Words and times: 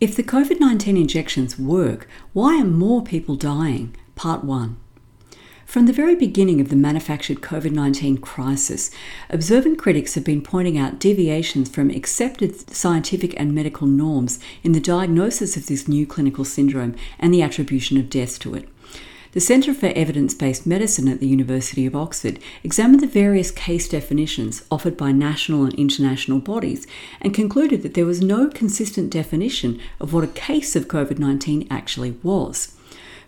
If 0.00 0.14
the 0.14 0.22
COVID 0.22 0.60
19 0.60 0.96
injections 0.96 1.58
work, 1.58 2.06
why 2.32 2.60
are 2.60 2.64
more 2.64 3.02
people 3.02 3.34
dying? 3.34 3.96
Part 4.14 4.44
1. 4.44 4.76
From 5.66 5.86
the 5.86 5.92
very 5.92 6.14
beginning 6.14 6.60
of 6.60 6.68
the 6.68 6.76
manufactured 6.76 7.40
COVID 7.40 7.72
19 7.72 8.18
crisis, 8.18 8.92
observant 9.28 9.76
critics 9.76 10.14
have 10.14 10.22
been 10.22 10.40
pointing 10.40 10.78
out 10.78 11.00
deviations 11.00 11.68
from 11.68 11.90
accepted 11.90 12.70
scientific 12.70 13.34
and 13.40 13.52
medical 13.52 13.88
norms 13.88 14.38
in 14.62 14.70
the 14.70 14.78
diagnosis 14.78 15.56
of 15.56 15.66
this 15.66 15.88
new 15.88 16.06
clinical 16.06 16.44
syndrome 16.44 16.94
and 17.18 17.34
the 17.34 17.42
attribution 17.42 17.98
of 17.98 18.08
deaths 18.08 18.38
to 18.38 18.54
it. 18.54 18.68
The 19.38 19.44
Centre 19.44 19.72
for 19.72 19.92
Evidence 19.94 20.34
Based 20.34 20.66
Medicine 20.66 21.06
at 21.06 21.20
the 21.20 21.28
University 21.28 21.86
of 21.86 21.94
Oxford 21.94 22.40
examined 22.64 23.00
the 23.00 23.06
various 23.06 23.52
case 23.52 23.88
definitions 23.88 24.64
offered 24.68 24.96
by 24.96 25.12
national 25.12 25.62
and 25.62 25.74
international 25.74 26.40
bodies 26.40 26.88
and 27.20 27.32
concluded 27.32 27.84
that 27.84 27.94
there 27.94 28.04
was 28.04 28.20
no 28.20 28.48
consistent 28.48 29.10
definition 29.10 29.80
of 30.00 30.12
what 30.12 30.24
a 30.24 30.26
case 30.26 30.74
of 30.74 30.88
COVID 30.88 31.20
19 31.20 31.68
actually 31.70 32.16
was. 32.24 32.74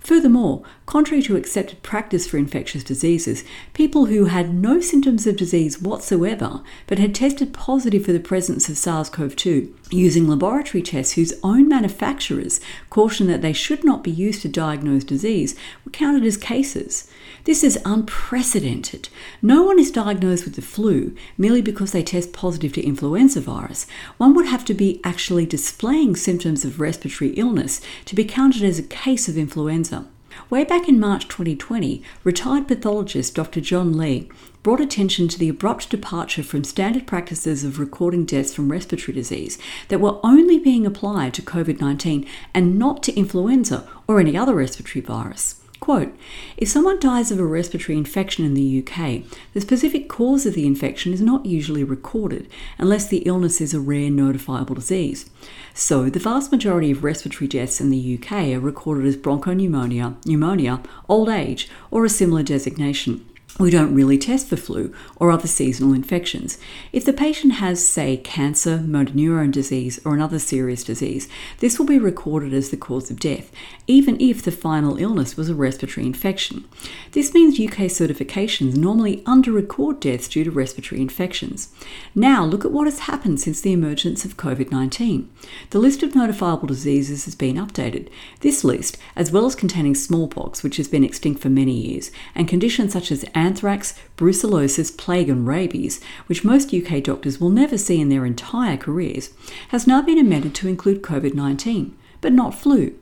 Furthermore, 0.00 0.64
contrary 0.84 1.22
to 1.22 1.36
accepted 1.36 1.80
practice 1.84 2.27
for 2.27 2.39
infectious 2.39 2.83
diseases, 2.83 3.45
people 3.72 4.06
who 4.06 4.24
had 4.24 4.52
no 4.52 4.80
symptoms 4.80 5.28
of 5.28 5.36
disease 5.36 5.80
whatsoever 5.80 6.62
but 6.89 6.98
had 6.98 7.14
tested 7.14 7.55
positive 7.55 8.05
for 8.05 8.12
the 8.12 8.19
presence 8.19 8.69
of 8.69 8.77
SARS 8.77 9.11
CoV 9.11 9.36
2 9.36 9.72
using 9.91 10.28
laboratory 10.28 10.83
tests 10.83 11.14
whose 11.14 11.33
own 11.42 11.69
manufacturers 11.69 12.60
cautioned 12.91 13.28
that 13.28 13.42
they 13.42 13.52
should 13.52 13.84
not 13.84 14.05
be 14.05 14.10
used 14.10 14.42
to 14.42 14.48
diagnose 14.48 15.05
disease 15.05 15.55
were 15.84 15.91
counted 15.91 16.24
as 16.24 16.36
cases. 16.36 17.10
This 17.44 17.64
is 17.64 17.78
unprecedented. 17.84 19.08
No 19.42 19.62
one 19.62 19.78
is 19.78 19.91
diagnosed 19.91 20.44
with 20.44 20.55
the 20.55 20.62
flu 20.62 21.14
merely 21.38 21.62
because 21.62 21.92
they 21.92 22.02
test 22.02 22.33
positive 22.33 22.72
to 22.74 22.83
influenza 22.83 23.41
virus. 23.41 23.86
One 24.18 24.34
would 24.34 24.46
have 24.46 24.64
to 24.66 24.74
be 24.74 25.00
actually 25.05 25.46
displaying 25.46 26.16
symptoms 26.16 26.64
of 26.64 26.80
respiratory 26.80 27.30
illness 27.30 27.80
to 28.05 28.14
be 28.14 28.24
counted 28.24 28.62
as 28.62 28.78
a 28.78 28.84
case 28.84 29.28
of 29.28 29.36
influenza. 29.36 30.06
Way 30.48 30.64
back 30.64 30.89
in 30.89 31.00
March 31.00 31.28
2020, 31.28 32.03
retired 32.25 32.69
pathologist 32.69 33.34
Dr. 33.34 33.61
John 33.61 33.97
Lee 33.97 34.28
brought 34.62 34.81
attention 34.81 35.28
to 35.28 35.39
the 35.39 35.48
abrupt 35.48 35.91
departure 35.91 36.42
from 36.42 36.64
standard 36.64 37.06
practices 37.06 37.64
of 37.64 37.78
recording 37.78 38.25
deaths 38.25 38.55
from 38.55 38.70
respiratory 38.70 39.14
disease 39.14 39.58
that 39.89 40.01
were 40.01 40.19
only 40.23 40.58
being 40.58 40.86
applied 40.86 41.34
to 41.34 41.42
COVID 41.42 41.81
19 41.81 42.27
and 42.55 42.78
not 42.78 43.03
to 43.05 43.14
influenza 43.14 43.89
or 44.06 44.20
any 44.20 44.36
other 44.36 44.55
respiratory 44.55 45.03
virus. 45.03 45.59
Quote 45.81 46.14
If 46.59 46.69
someone 46.69 47.00
dies 47.00 47.31
of 47.31 47.41
a 47.41 47.45
respiratory 47.45 47.97
infection 47.97 48.45
in 48.45 48.53
the 48.53 48.84
UK, 48.84 49.23
the 49.55 49.62
specific 49.62 50.11
cause 50.11 50.45
of 50.45 50.53
the 50.53 50.67
infection 50.67 51.14
is 51.14 51.23
not 51.23 51.47
usually 51.47 51.83
recorded 51.83 52.48
unless 52.77 53.09
the 53.09 53.23
illness 53.25 53.62
is 53.62 53.73
a 53.73 53.81
rare 53.81 54.11
notifiable 54.11 54.75
disease. 54.75 55.31
So, 55.73 56.11
the 56.11 56.19
vast 56.19 56.53
majority 56.53 56.91
of 56.91 57.03
respiratory 57.03 57.48
deaths 57.48 57.81
in 57.81 57.89
the 57.89 58.19
UK 58.19 58.55
are 58.55 58.61
recorded 58.61 59.06
as 59.06 59.17
bronchopneumonia, 59.17 60.17
pneumonia, 60.27 60.83
old 61.08 61.30
age, 61.30 61.69
or 61.90 62.05
a 62.05 62.11
similar 62.11 62.42
designation 62.42 63.24
we 63.58 63.70
don't 63.70 63.94
really 63.94 64.16
test 64.16 64.48
for 64.48 64.56
flu 64.56 64.94
or 65.16 65.30
other 65.30 65.48
seasonal 65.48 65.92
infections. 65.92 66.58
If 66.92 67.05
the 67.05 67.12
patient 67.12 67.55
has, 67.55 67.86
say, 67.86 68.16
cancer, 68.16 68.78
motor 68.78 69.14
neurone 69.14 69.50
disease, 69.50 70.00
or 70.05 70.14
another 70.14 70.38
serious 70.38 70.84
disease, 70.84 71.28
this 71.58 71.78
will 71.78 71.86
be 71.86 71.98
recorded 71.98 72.55
as 72.55 72.70
the 72.70 72.77
cause 72.77 73.10
of 73.10 73.20
death, 73.20 73.50
even 73.86 74.20
if 74.20 74.42
the 74.42 74.52
final 74.52 74.96
illness 74.96 75.36
was 75.36 75.48
a 75.48 75.55
respiratory 75.55 76.06
infection. 76.06 76.64
This 77.12 77.34
means 77.34 77.60
UK 77.60 77.89
certifications 77.89 78.77
normally 78.77 79.18
underrecord 79.22 80.00
deaths 80.00 80.28
due 80.28 80.44
to 80.44 80.50
respiratory 80.50 81.00
infections. 81.00 81.68
Now, 82.14 82.44
look 82.44 82.64
at 82.64 82.72
what 82.72 82.86
has 82.86 83.00
happened 83.00 83.40
since 83.40 83.60
the 83.60 83.72
emergence 83.72 84.24
of 84.24 84.36
COVID 84.36 84.70
19. 84.70 85.28
The 85.70 85.78
list 85.78 86.02
of 86.02 86.12
notifiable 86.12 86.68
diseases 86.68 87.24
has 87.24 87.34
been 87.34 87.56
updated. 87.56 88.08
This 88.40 88.64
list, 88.64 88.96
as 89.16 89.33
well 89.33 89.46
as 89.46 89.55
containing 89.55 89.94
smallpox, 89.94 90.62
which 90.62 90.77
has 90.77 90.89
been 90.89 91.05
extinct 91.05 91.42
for 91.42 91.48
many 91.48 91.72
years, 91.72 92.10
and 92.34 92.48
conditions 92.48 92.92
such 92.92 93.10
as 93.10 93.24
anthrax, 93.40 93.95
brucellosis, 94.17 94.96
plague, 94.96 95.28
and 95.28 95.46
rabies, 95.46 96.01
which 96.27 96.45
most 96.45 96.73
UK 96.74 97.02
doctors 97.02 97.40
will 97.40 97.51
never 97.51 97.78
see 97.78 98.01
in 98.01 98.08
their 98.08 98.27
entire 98.27 98.77
careers, 98.77 99.30
has 99.68 99.86
now 99.86 100.02
been 100.02 100.18
amended 100.18 100.55
to 100.56 100.68
include 100.68 101.02
COVID 101.02 101.34
19, 101.34 101.96
but 102.20 102.33
not 102.33 102.55
flu. 102.55 102.95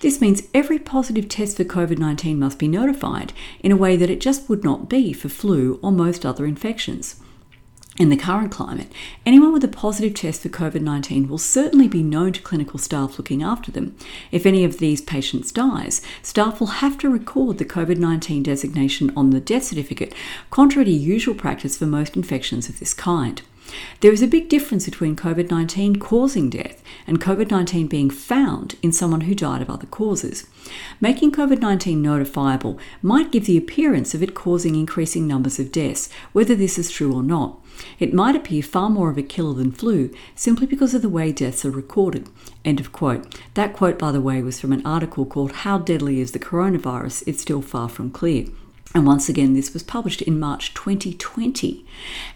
This 0.00 0.20
means 0.20 0.48
every 0.52 0.78
positive 0.78 1.28
test 1.28 1.56
for 1.56 1.64
COVID 1.64 1.98
19 1.98 2.38
must 2.38 2.58
be 2.58 2.68
notified 2.68 3.32
in 3.60 3.72
a 3.72 3.76
way 3.76 3.96
that 3.96 4.10
it 4.10 4.20
just 4.20 4.48
would 4.48 4.64
not 4.64 4.88
be 4.88 5.12
for 5.12 5.28
flu 5.28 5.78
or 5.82 5.92
most 5.92 6.26
other 6.26 6.46
infections. 6.46 7.20
In 7.96 8.08
the 8.08 8.16
current 8.16 8.50
climate, 8.50 8.90
anyone 9.24 9.52
with 9.52 9.62
a 9.62 9.68
positive 9.68 10.14
test 10.14 10.42
for 10.42 10.48
COVID 10.48 10.80
19 10.80 11.28
will 11.28 11.38
certainly 11.38 11.86
be 11.86 12.02
known 12.02 12.32
to 12.32 12.42
clinical 12.42 12.76
staff 12.76 13.18
looking 13.18 13.40
after 13.40 13.70
them. 13.70 13.94
If 14.32 14.46
any 14.46 14.64
of 14.64 14.78
these 14.78 15.00
patients 15.00 15.52
dies, 15.52 16.02
staff 16.20 16.58
will 16.58 16.82
have 16.82 16.98
to 16.98 17.08
record 17.08 17.58
the 17.58 17.64
COVID 17.64 17.98
19 17.98 18.42
designation 18.42 19.12
on 19.16 19.30
the 19.30 19.38
death 19.38 19.62
certificate, 19.62 20.12
contrary 20.50 20.86
to 20.86 20.90
usual 20.90 21.36
practice 21.36 21.78
for 21.78 21.86
most 21.86 22.16
infections 22.16 22.68
of 22.68 22.80
this 22.80 22.94
kind. 22.94 23.42
There 24.00 24.12
is 24.12 24.22
a 24.22 24.26
big 24.26 24.48
difference 24.48 24.84
between 24.84 25.16
COVID 25.16 25.50
19 25.50 25.96
causing 25.96 26.50
death 26.50 26.82
and 27.06 27.20
COVID 27.20 27.50
19 27.50 27.86
being 27.86 28.10
found 28.10 28.76
in 28.82 28.92
someone 28.92 29.22
who 29.22 29.34
died 29.34 29.62
of 29.62 29.70
other 29.70 29.86
causes. 29.86 30.46
Making 31.00 31.32
COVID 31.32 31.60
19 31.60 32.02
notifiable 32.02 32.78
might 33.02 33.32
give 33.32 33.46
the 33.46 33.56
appearance 33.56 34.14
of 34.14 34.22
it 34.22 34.34
causing 34.34 34.74
increasing 34.74 35.26
numbers 35.26 35.58
of 35.58 35.72
deaths, 35.72 36.10
whether 36.32 36.54
this 36.54 36.78
is 36.78 36.90
true 36.90 37.14
or 37.14 37.22
not. 37.22 37.58
It 37.98 38.14
might 38.14 38.36
appear 38.36 38.62
far 38.62 38.88
more 38.88 39.10
of 39.10 39.18
a 39.18 39.22
killer 39.22 39.54
than 39.54 39.72
flu 39.72 40.10
simply 40.34 40.66
because 40.66 40.94
of 40.94 41.02
the 41.02 41.08
way 41.08 41.32
deaths 41.32 41.64
are 41.64 41.70
recorded. 41.70 42.28
End 42.64 42.80
of 42.80 42.92
quote. 42.92 43.34
That 43.54 43.72
quote, 43.72 43.98
by 43.98 44.12
the 44.12 44.20
way, 44.20 44.42
was 44.42 44.60
from 44.60 44.72
an 44.72 44.84
article 44.86 45.26
called 45.26 45.52
How 45.52 45.78
Deadly 45.78 46.20
is 46.20 46.32
the 46.32 46.38
Coronavirus? 46.38 47.24
It's 47.26 47.42
Still 47.42 47.62
Far 47.62 47.88
From 47.88 48.10
Clear. 48.10 48.46
And 48.92 49.04
once 49.04 49.28
again, 49.28 49.54
this 49.54 49.72
was 49.72 49.82
published 49.82 50.22
in 50.22 50.38
March 50.38 50.72
2020. 50.72 51.84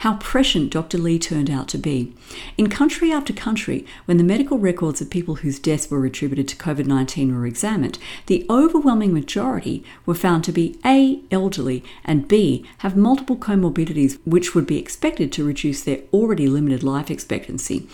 How 0.01 0.17
prescient 0.17 0.73
Dr. 0.73 0.99
Lee 0.99 1.17
turned 1.17 1.49
out 1.49 1.69
to 1.69 1.79
be. 1.79 2.13
In 2.57 2.69
country 2.69 3.13
after 3.13 3.33
country, 3.33 3.87
when 4.07 4.17
the 4.17 4.25
medical 4.25 4.59
records 4.59 5.01
of 5.01 5.09
people 5.09 5.37
whose 5.37 5.61
deaths 5.61 5.89
were 5.89 6.05
attributed 6.05 6.49
to 6.49 6.57
COVID 6.57 6.87
19 6.87 7.33
were 7.33 7.47
examined, 7.47 8.01
the 8.27 8.45
overwhelming 8.51 9.13
majority 9.13 9.85
were 10.05 10.17
found 10.17 10.43
to 10.45 10.53
be 10.53 10.77
A, 10.85 11.21
elderly, 11.31 11.85
and 12.05 12.27
B, 12.27 12.67
have 12.79 12.97
multiple 12.97 13.37
comorbidities 13.37 14.19
which 14.25 14.57
would 14.57 14.67
be 14.67 14.79
expected 14.79 15.31
to 15.33 15.45
reduce 15.45 15.85
their 15.85 16.01
already 16.13 16.49
limited 16.49 16.83
life 16.83 17.09
expectancy, 17.09 17.87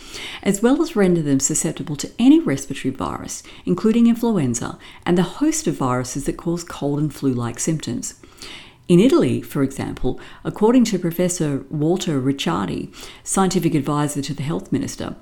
as 0.42 0.62
well 0.62 0.80
as 0.80 0.96
render 0.96 1.20
them 1.20 1.38
susceptible 1.38 1.96
to 1.96 2.10
any 2.18 2.40
respiratory 2.40 2.94
virus, 2.94 3.42
including 3.66 4.06
influenza 4.06 4.78
and 5.04 5.18
the 5.18 5.22
host 5.22 5.66
of 5.66 5.74
viruses 5.74 6.24
that 6.24 6.38
cause 6.38 6.64
cold 6.64 6.98
and 6.98 7.14
flu 7.14 7.34
like 7.34 7.58
symptoms. 7.60 8.14
In 8.86 9.00
Italy, 9.00 9.40
for 9.40 9.62
example, 9.62 10.20
according 10.44 10.84
to 10.84 10.98
Professor 10.98 11.64
Walter 11.70 12.20
Ricciardi, 12.20 12.92
scientific 13.22 13.74
advisor 13.74 14.20
to 14.20 14.34
the 14.34 14.42
health 14.42 14.70
minister, 14.72 15.16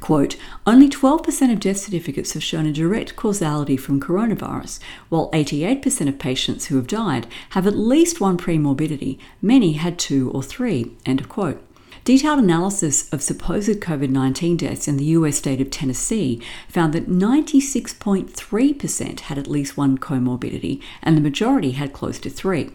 quote, 0.00 0.36
only 0.66 0.90
12% 0.90 1.50
of 1.50 1.58
death 1.58 1.78
certificates 1.78 2.34
have 2.34 2.42
shown 2.42 2.66
a 2.66 2.72
direct 2.72 3.16
causality 3.16 3.78
from 3.78 3.98
coronavirus, 3.98 4.78
while 5.08 5.30
88% 5.30 6.06
of 6.06 6.18
patients 6.18 6.66
who 6.66 6.76
have 6.76 6.86
died 6.86 7.26
have 7.50 7.66
at 7.66 7.78
least 7.78 8.20
one 8.20 8.36
premorbidity, 8.36 9.18
many 9.40 9.72
had 9.72 9.98
two 9.98 10.30
or 10.32 10.42
three, 10.42 10.94
end 11.06 11.18
of 11.18 11.30
quote. 11.30 11.62
Detailed 12.04 12.40
analysis 12.40 13.10
of 13.10 13.22
supposed 13.22 13.80
COVID 13.80 14.10
19 14.10 14.58
deaths 14.58 14.86
in 14.86 14.98
the 14.98 15.16
US 15.16 15.38
state 15.38 15.62
of 15.62 15.70
Tennessee 15.70 16.42
found 16.68 16.92
that 16.92 17.08
96.3% 17.08 19.20
had 19.20 19.38
at 19.38 19.46
least 19.46 19.78
one 19.78 19.96
comorbidity, 19.96 20.82
and 21.02 21.16
the 21.16 21.22
majority 21.22 21.70
had 21.70 21.94
close 21.94 22.18
to 22.18 22.28
three. 22.28 22.68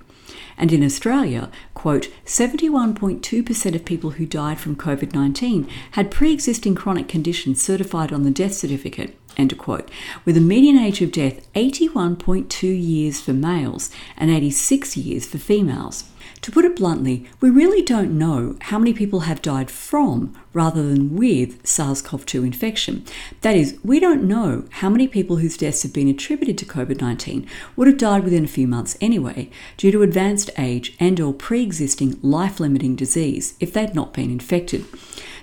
And 0.57 0.73
in 0.73 0.83
Australia, 0.83 1.49
quote, 1.73 2.09
71.2% 2.25 3.75
of 3.75 3.85
people 3.85 4.11
who 4.11 4.25
died 4.25 4.59
from 4.59 4.75
COVID 4.75 5.13
19 5.13 5.67
had 5.91 6.11
pre 6.11 6.33
existing 6.33 6.75
chronic 6.75 7.07
conditions 7.07 7.61
certified 7.61 8.11
on 8.11 8.23
the 8.23 8.31
death 8.31 8.53
certificate, 8.53 9.17
end 9.37 9.57
quote, 9.57 9.89
with 10.25 10.37
a 10.37 10.41
median 10.41 10.77
age 10.77 11.01
of 11.01 11.11
death 11.11 11.51
81.2 11.53 12.63
years 12.63 13.21
for 13.21 13.33
males 13.33 13.89
and 14.17 14.29
86 14.29 14.97
years 14.97 15.25
for 15.25 15.37
females. 15.37 16.05
To 16.41 16.51
put 16.51 16.65
it 16.65 16.75
bluntly, 16.75 17.25
we 17.41 17.49
really 17.49 17.81
don't 17.81 18.17
know 18.17 18.55
how 18.61 18.77
many 18.77 18.93
people 18.93 19.21
have 19.21 19.41
died 19.41 19.71
from 19.71 20.37
rather 20.53 20.83
than 20.87 21.15
with 21.15 21.65
SARS 21.65 22.01
CoV 22.01 22.25
2 22.25 22.43
infection. 22.43 23.03
That 23.41 23.55
is, 23.55 23.77
we 23.83 23.99
don't 23.99 24.23
know 24.23 24.65
how 24.69 24.89
many 24.89 25.07
people 25.07 25.37
whose 25.37 25.57
deaths 25.57 25.83
have 25.83 25.93
been 25.93 26.07
attributed 26.07 26.57
to 26.59 26.65
COVID 26.65 27.01
19 27.01 27.47
would 27.75 27.87
have 27.87 27.97
died 27.97 28.23
within 28.23 28.45
a 28.45 28.47
few 28.47 28.67
months 28.67 28.97
anyway, 29.01 29.49
due 29.77 29.91
to 29.91 30.03
advanced 30.03 30.49
age 30.57 30.95
and 30.99 31.19
or 31.19 31.33
pre-existing 31.33 32.19
life-limiting 32.21 32.95
disease 32.95 33.55
if 33.59 33.73
they'd 33.73 33.95
not 33.95 34.13
been 34.13 34.31
infected. 34.31 34.85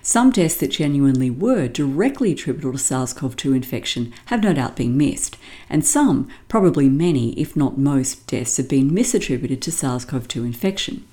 Some 0.06 0.32
deaths 0.32 0.56
that 0.56 0.70
genuinely 0.70 1.30
were 1.30 1.66
directly 1.66 2.30
attributable 2.30 2.72
to 2.72 2.78
SARS 2.78 3.14
CoV 3.14 3.36
2 3.36 3.54
infection 3.54 4.12
have 4.26 4.42
no 4.42 4.52
doubt 4.52 4.76
been 4.76 4.98
missed, 4.98 5.38
and 5.70 5.82
some, 5.84 6.28
probably 6.46 6.90
many, 6.90 7.32
if 7.40 7.56
not 7.56 7.78
most, 7.78 8.26
deaths 8.26 8.58
have 8.58 8.68
been 8.68 8.90
misattributed 8.90 9.62
to 9.62 9.72
SARS 9.72 10.04
CoV 10.04 10.28
2 10.28 10.44
infection. 10.44 11.06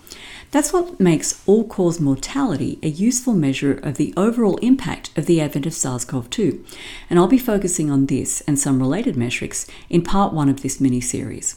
That's 0.51 0.73
what 0.73 0.99
makes 0.99 1.41
all 1.47 1.63
cause 1.63 2.01
mortality 2.01 2.79
a 2.83 2.89
useful 2.89 3.33
measure 3.33 3.79
of 3.81 3.95
the 3.95 4.13
overall 4.17 4.57
impact 4.57 5.17
of 5.17 5.25
the 5.25 5.39
advent 5.39 5.65
of 5.65 5.73
SARS 5.73 6.03
CoV 6.03 6.29
2, 6.29 6.65
and 7.09 7.17
I'll 7.17 7.27
be 7.27 7.37
focusing 7.37 7.89
on 7.89 8.07
this 8.07 8.41
and 8.41 8.59
some 8.59 8.77
related 8.77 9.15
metrics 9.15 9.67
in 9.89 10.01
part 10.01 10.33
one 10.33 10.49
of 10.49 10.63
this 10.63 10.81
mini 10.81 10.99
series. 10.99 11.55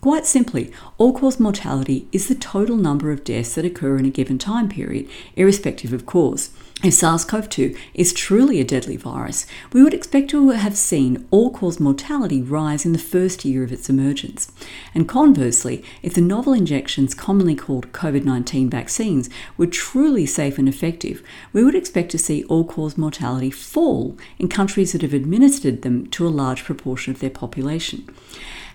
Quite 0.00 0.26
simply, 0.26 0.72
all 0.98 1.16
cause 1.16 1.38
mortality 1.38 2.08
is 2.10 2.26
the 2.26 2.34
total 2.34 2.74
number 2.76 3.12
of 3.12 3.22
deaths 3.22 3.54
that 3.54 3.64
occur 3.64 3.98
in 3.98 4.04
a 4.04 4.10
given 4.10 4.36
time 4.36 4.68
period, 4.68 5.08
irrespective 5.36 5.92
of 5.92 6.06
cause. 6.06 6.50
If 6.82 6.94
SARS 6.94 7.24
CoV 7.24 7.48
2 7.48 7.76
is 7.94 8.12
truly 8.12 8.58
a 8.58 8.64
deadly 8.64 8.96
virus, 8.96 9.46
we 9.72 9.84
would 9.84 9.94
expect 9.94 10.30
to 10.30 10.48
have 10.48 10.76
seen 10.76 11.28
all 11.30 11.52
cause 11.52 11.78
mortality 11.78 12.42
rise 12.42 12.84
in 12.84 12.92
the 12.92 12.98
first 12.98 13.44
year 13.44 13.62
of 13.62 13.70
its 13.70 13.88
emergence. 13.88 14.50
And 14.92 15.08
conversely, 15.08 15.84
if 16.02 16.14
the 16.14 16.20
novel 16.20 16.52
injections 16.52 17.14
commonly 17.14 17.54
called 17.54 17.92
COVID 17.92 18.24
19 18.24 18.68
vaccines 18.68 19.30
were 19.56 19.68
truly 19.68 20.26
safe 20.26 20.58
and 20.58 20.68
effective, 20.68 21.22
we 21.52 21.62
would 21.62 21.76
expect 21.76 22.10
to 22.10 22.18
see 22.18 22.42
all 22.44 22.64
cause 22.64 22.98
mortality 22.98 23.52
fall 23.52 24.18
in 24.40 24.48
countries 24.48 24.90
that 24.90 25.02
have 25.02 25.14
administered 25.14 25.82
them 25.82 26.08
to 26.08 26.26
a 26.26 26.30
large 26.30 26.64
proportion 26.64 27.12
of 27.12 27.20
their 27.20 27.30
population. 27.30 28.12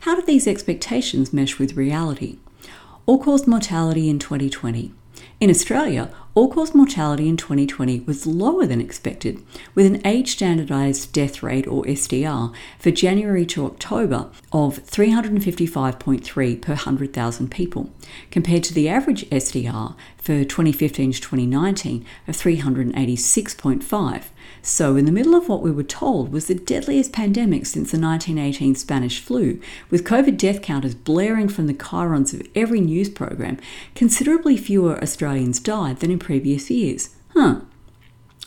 How 0.02 0.16
do 0.16 0.22
these 0.22 0.48
expectations 0.48 1.34
mesh 1.34 1.60
with 1.60 1.76
reality? 1.76 2.38
All 3.06 3.22
cause 3.22 3.46
mortality 3.48 4.10
in 4.10 4.18
2020. 4.18 4.94
In 5.40 5.50
Australia, 5.50 6.10
all 6.38 6.48
cause 6.48 6.76
mortality 6.76 7.28
in 7.28 7.36
2020 7.36 8.02
was 8.02 8.28
lower 8.28 8.68
than 8.68 8.80
expected, 8.80 9.44
with 9.74 9.88
an 9.88 10.00
age 10.06 10.34
standardised 10.34 11.12
death 11.12 11.42
rate, 11.42 11.66
or 11.66 11.84
SDR, 11.86 12.54
for 12.78 12.92
January 12.92 13.44
to 13.44 13.66
October 13.66 14.30
of 14.52 14.78
355.3 14.86 16.62
per 16.62 16.74
100,000 16.74 17.50
people, 17.50 17.90
compared 18.30 18.64
to 18.66 18.74
the 18.76 18.88
average 18.88 19.28
SDR 19.32 19.96
for 20.28 20.44
2015 20.44 21.14
to 21.14 21.22
2019 21.22 22.06
of 22.28 22.36
386.5. 22.36 24.24
So, 24.62 24.98
in 24.98 25.06
the 25.06 25.12
middle 25.14 25.36
of 25.36 25.48
what 25.48 25.62
we 25.62 25.72
were 25.72 25.84
told 25.84 26.34
was 26.34 26.48
the 26.48 26.54
deadliest 26.54 27.14
pandemic 27.14 27.66
since 27.66 27.92
the 27.92 27.98
1918 27.98 28.76
Spanish 28.76 29.22
flu, 29.22 29.62
with 29.90 30.04
COVID 30.04 30.38
death 30.38 30.62
counters 30.62 30.96
blaring 30.96 31.48
from 31.48 31.68
the 31.68 31.74
chyrons 31.74 32.34
of 32.34 32.46
every 32.56 32.82
news 32.82 33.08
program, 33.08 33.58
considerably 33.96 34.58
fewer 34.58 35.02
Australians 35.02 35.62
died 35.62 36.02
than 36.02 36.12
in 36.12 36.20
previous 36.20 36.70
years. 36.70 37.16
Huh. 37.30 37.62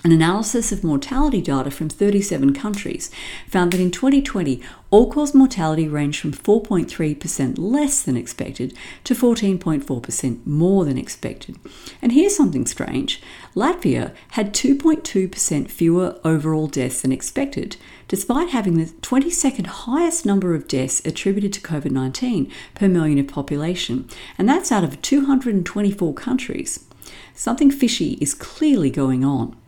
An 0.03 0.13
analysis 0.13 0.73
of 0.73 0.83
mortality 0.83 1.43
data 1.43 1.71
from 1.71 1.91
37 1.91 2.55
countries 2.55 3.11
found 3.47 3.73
that 3.73 3.81
in 3.83 3.91
2020, 3.91 4.63
all 4.91 5.13
cause 5.13 5.35
mortality 5.35 5.87
ranged 5.87 6.21
from 6.21 6.33
4.3% 6.33 7.59
less 7.59 8.03
than 8.03 8.17
expected 8.17 8.75
to 9.05 9.15
14.4% 9.15 10.47
more 10.47 10.87
than 10.87 10.97
expected. 10.97 11.59
And 12.01 12.13
here's 12.13 12.35
something 12.35 12.65
strange 12.65 13.21
Latvia 13.55 14.15
had 14.31 14.55
2.2% 14.55 15.71
fewer 15.71 16.19
overall 16.25 16.67
deaths 16.67 17.03
than 17.03 17.13
expected, 17.13 17.77
despite 18.09 18.49
having 18.49 18.79
the 18.79 18.87
22nd 18.87 19.67
highest 19.67 20.25
number 20.25 20.55
of 20.55 20.67
deaths 20.67 21.05
attributed 21.05 21.53
to 21.53 21.61
COVID 21.61 21.91
19 21.91 22.51
per 22.75 22.89
million 22.89 23.19
of 23.19 23.29
population, 23.29 24.09
and 24.39 24.49
that's 24.49 24.73
out 24.73 24.83
of 24.83 25.03
224 25.03 26.15
countries. 26.15 26.87
Something 27.35 27.71
fishy 27.71 28.13
is 28.21 28.33
clearly 28.33 28.89
going 28.89 29.25
on. 29.25 29.60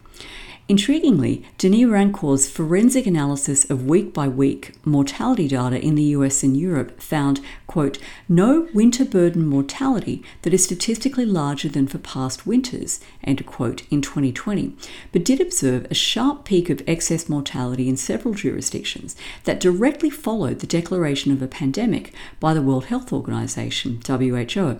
Intriguingly, 0.69 1.44
Denis 1.59 1.87
Rancourt's 1.87 2.49
forensic 2.49 3.05
analysis 3.05 3.69
of 3.69 3.85
week 3.87 4.14
by 4.14 4.29
week 4.29 4.73
mortality 4.87 5.49
data 5.49 5.81
in 5.81 5.97
the 5.97 6.14
US 6.14 6.44
and 6.44 6.56
Europe 6.56 7.00
found, 7.00 7.41
quote, 7.67 7.99
no 8.29 8.69
winter 8.73 9.05
burden 9.05 9.44
mortality 9.44 10.23
that 10.43 10.55
is 10.55 10.62
statistically 10.62 11.26
larger 11.26 11.69
than 11.69 11.88
for 11.88 11.99
past 11.99 12.47
winters, 12.47 13.00
end 13.25 13.44
quote, 13.44 13.82
in 13.91 14.00
2020, 14.00 14.76
but 15.11 15.25
did 15.25 15.41
observe 15.41 15.85
a 15.91 15.94
sharp 15.94 16.44
peak 16.44 16.70
of 16.70 16.81
excess 16.87 17.29
mortality 17.29 17.88
in 17.88 17.97
several 17.97 18.32
jurisdictions 18.32 19.17
that 19.43 19.58
directly 19.58 20.11
followed 20.11 20.61
the 20.61 20.67
declaration 20.69 21.32
of 21.32 21.43
a 21.43 21.49
pandemic 21.49 22.15
by 22.38 22.55
the 22.55 22.62
World 22.62 22.85
Health 22.85 23.12
Organization, 23.12 24.00
WHO. 24.06 24.79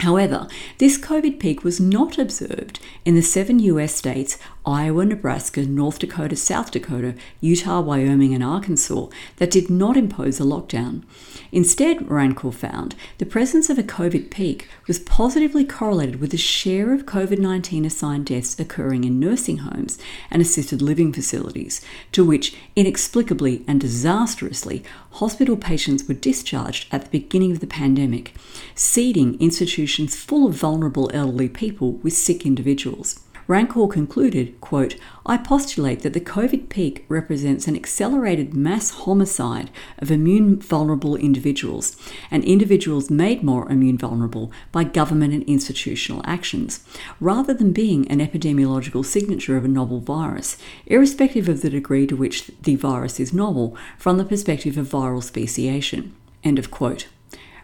However, 0.00 0.48
this 0.78 0.98
COVID 0.98 1.38
peak 1.38 1.62
was 1.62 1.78
not 1.78 2.16
observed 2.16 2.80
in 3.04 3.14
the 3.14 3.22
seven 3.22 3.58
US 3.58 3.94
states 3.94 4.38
Iowa, 4.66 5.06
Nebraska, 5.06 5.64
North 5.64 5.98
Dakota, 5.98 6.36
South 6.36 6.70
Dakota, 6.70 7.14
Utah, 7.40 7.80
Wyoming, 7.80 8.34
and 8.34 8.44
Arkansas 8.44 9.08
that 9.36 9.50
did 9.50 9.70
not 9.70 9.96
impose 9.96 10.38
a 10.38 10.44
lockdown. 10.44 11.02
Instead, 11.50 11.98
Rancourt 12.08 12.54
found 12.54 12.94
the 13.18 13.26
presence 13.26 13.70
of 13.70 13.78
a 13.78 13.82
COVID 13.82 14.30
peak 14.30 14.68
was 14.86 14.98
positively 14.98 15.64
correlated 15.64 16.20
with 16.20 16.30
the 16.30 16.36
share 16.36 16.92
of 16.92 17.06
COVID 17.06 17.38
19 17.38 17.84
assigned 17.84 18.26
deaths 18.26 18.58
occurring 18.58 19.04
in 19.04 19.18
nursing 19.18 19.58
homes 19.58 19.98
and 20.30 20.42
assisted 20.42 20.82
living 20.82 21.12
facilities, 21.12 21.80
to 22.12 22.24
which, 22.24 22.54
inexplicably 22.76 23.64
and 23.66 23.80
disastrously, 23.80 24.84
hospital 25.12 25.56
patients 25.56 26.06
were 26.06 26.14
discharged 26.14 26.86
at 26.92 27.04
the 27.04 27.20
beginning 27.20 27.52
of 27.52 27.60
the 27.60 27.66
pandemic, 27.66 28.34
seeding 28.74 29.40
institutions 29.40 30.16
full 30.16 30.46
of 30.46 30.54
vulnerable 30.54 31.10
elderly 31.14 31.48
people 31.48 31.92
with 31.92 32.12
sick 32.12 32.44
individuals. 32.44 33.20
Rancourt 33.50 33.90
concluded, 33.90 34.60
quote, 34.60 34.94
I 35.26 35.36
postulate 35.36 36.02
that 36.02 36.12
the 36.12 36.20
COVID 36.20 36.68
peak 36.68 37.04
represents 37.08 37.66
an 37.66 37.74
accelerated 37.74 38.54
mass 38.54 38.90
homicide 38.90 39.72
of 39.98 40.12
immune 40.12 40.60
vulnerable 40.60 41.16
individuals 41.16 41.96
and 42.30 42.44
individuals 42.44 43.10
made 43.10 43.42
more 43.42 43.68
immune 43.68 43.98
vulnerable 43.98 44.52
by 44.70 44.84
government 44.84 45.34
and 45.34 45.42
institutional 45.48 46.22
actions, 46.24 46.84
rather 47.18 47.52
than 47.52 47.72
being 47.72 48.06
an 48.06 48.20
epidemiological 48.20 49.04
signature 49.04 49.56
of 49.56 49.64
a 49.64 49.68
novel 49.68 49.98
virus, 49.98 50.56
irrespective 50.86 51.48
of 51.48 51.60
the 51.60 51.70
degree 51.70 52.06
to 52.06 52.14
which 52.14 52.52
the 52.62 52.76
virus 52.76 53.18
is 53.18 53.34
novel 53.34 53.76
from 53.98 54.16
the 54.16 54.24
perspective 54.24 54.78
of 54.78 54.86
viral 54.86 55.24
speciation. 55.24 56.14
End 56.44 56.56
of 56.56 56.70
quote. 56.70 57.08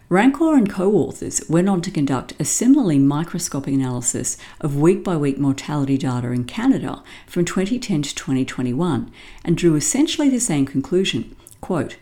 Rancourt 0.09 0.57
and 0.57 0.69
co 0.69 0.93
authors 0.93 1.41
went 1.49 1.67
on 1.67 1.81
to 1.81 1.91
conduct 1.91 2.33
a 2.39 2.45
similarly 2.45 2.97
microscopic 2.97 3.73
analysis 3.73 4.37
of 4.61 4.77
week 4.77 5.03
by 5.03 5.17
week 5.17 5.37
mortality 5.37 5.97
data 5.97 6.31
in 6.31 6.45
Canada 6.45 7.03
from 7.25 7.43
2010 7.43 8.03
to 8.03 8.15
2021 8.15 9.11
and 9.43 9.57
drew 9.57 9.75
essentially 9.75 10.29
the 10.29 10.39
same 10.39 10.65
conclusion. 10.65 11.35
Quote, 11.59 11.97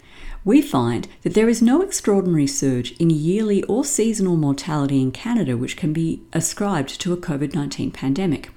we 0.46 0.62
find 0.62 1.08
that 1.24 1.34
there 1.34 1.50
is 1.50 1.60
no 1.60 1.82
extraordinary 1.82 2.46
surge 2.46 2.92
in 2.94 3.10
yearly 3.10 3.64
or 3.64 3.84
seasonal 3.84 4.38
mortality 4.38 5.02
in 5.02 5.12
Canada 5.12 5.58
which 5.58 5.76
can 5.76 5.92
be 5.92 6.22
ascribed 6.34 7.02
to 7.02 7.12
a 7.12 7.18
COVID 7.18 7.56
19 7.56 7.90
pandemic, 7.90 8.52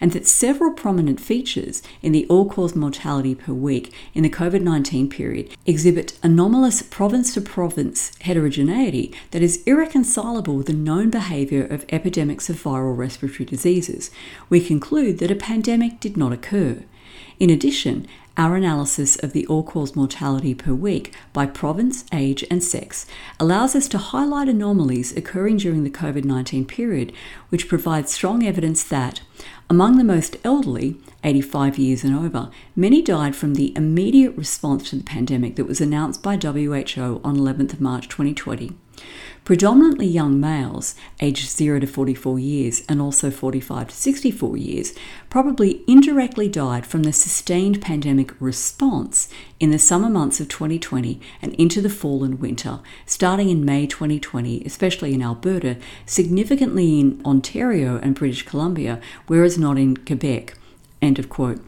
and 0.00 0.10
that 0.10 0.26
several 0.26 0.72
prominent 0.72 1.20
features 1.20 1.80
in 2.02 2.10
the 2.10 2.26
all 2.26 2.50
cause 2.50 2.74
mortality 2.74 3.36
per 3.36 3.52
week 3.52 3.94
in 4.14 4.24
the 4.24 4.28
COVID 4.28 4.62
19 4.62 5.08
period 5.08 5.54
exhibit 5.64 6.18
anomalous 6.24 6.82
province 6.82 7.32
to 7.34 7.40
province 7.40 8.10
heterogeneity 8.22 9.14
that 9.30 9.42
is 9.42 9.62
irreconcilable 9.62 10.56
with 10.56 10.66
the 10.66 10.72
known 10.72 11.08
behaviour 11.08 11.64
of 11.64 11.86
epidemics 11.90 12.50
of 12.50 12.60
viral 12.60 12.96
respiratory 12.96 13.44
diseases. 13.44 14.10
We 14.48 14.60
conclude 14.60 15.18
that 15.18 15.30
a 15.30 15.36
pandemic 15.36 16.00
did 16.00 16.16
not 16.16 16.32
occur. 16.32 16.82
In 17.38 17.50
addition, 17.50 18.06
our 18.38 18.54
analysis 18.54 19.16
of 19.16 19.32
the 19.32 19.44
all 19.48 19.64
cause 19.64 19.96
mortality 19.96 20.54
per 20.54 20.72
week 20.72 21.12
by 21.32 21.44
province, 21.44 22.04
age, 22.12 22.44
and 22.48 22.62
sex 22.62 23.04
allows 23.40 23.74
us 23.74 23.88
to 23.88 23.98
highlight 23.98 24.48
anomalies 24.48 25.16
occurring 25.16 25.56
during 25.56 25.82
the 25.82 25.90
COVID 25.90 26.24
19 26.24 26.64
period, 26.64 27.12
which 27.48 27.68
provides 27.68 28.12
strong 28.12 28.46
evidence 28.46 28.84
that, 28.84 29.22
among 29.68 29.98
the 29.98 30.04
most 30.04 30.36
elderly, 30.44 31.00
85 31.24 31.78
years 31.78 32.04
and 32.04 32.16
over, 32.16 32.50
many 32.76 33.02
died 33.02 33.34
from 33.34 33.54
the 33.54 33.76
immediate 33.76 34.36
response 34.36 34.90
to 34.90 34.96
the 34.96 35.02
pandemic 35.02 35.56
that 35.56 35.66
was 35.66 35.80
announced 35.80 36.22
by 36.22 36.36
WHO 36.36 37.20
on 37.24 37.36
11th 37.36 37.80
March 37.80 38.08
2020. 38.08 38.76
Predominantly 39.44 40.06
young 40.06 40.38
males, 40.38 40.94
aged 41.20 41.48
0 41.48 41.80
to 41.80 41.86
44 41.86 42.38
years 42.38 42.82
and 42.88 43.00
also 43.00 43.30
45 43.30 43.88
to 43.88 43.94
64 43.94 44.56
years, 44.56 44.92
probably 45.30 45.82
indirectly 45.86 46.48
died 46.48 46.86
from 46.86 47.04
the 47.04 47.12
sustained 47.12 47.80
pandemic 47.80 48.38
response 48.40 49.28
in 49.58 49.70
the 49.70 49.78
summer 49.78 50.10
months 50.10 50.38
of 50.38 50.48
2020 50.48 51.20
and 51.40 51.54
into 51.54 51.80
the 51.80 51.88
fall 51.88 52.24
and 52.24 52.40
winter, 52.40 52.80
starting 53.06 53.48
in 53.48 53.64
May 53.64 53.86
2020, 53.86 54.62
especially 54.64 55.14
in 55.14 55.22
Alberta, 55.22 55.78
significantly 56.04 57.00
in 57.00 57.22
Ontario 57.24 57.98
and 58.02 58.14
British 58.14 58.44
Columbia, 58.44 59.00
whereas 59.28 59.56
not 59.56 59.78
in 59.78 59.96
Quebec. 59.96 60.54
End 61.00 61.18
of 61.18 61.28
quote. 61.28 61.60